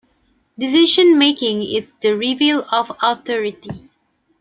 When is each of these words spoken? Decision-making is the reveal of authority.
Decision-making 0.57 1.61
is 1.61 1.93
the 2.01 2.17
reveal 2.17 2.65
of 2.71 2.91
authority. 3.03 3.87